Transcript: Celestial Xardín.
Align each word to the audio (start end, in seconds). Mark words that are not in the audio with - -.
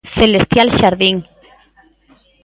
Celestial 0.17 0.67
Xardín. 0.77 1.17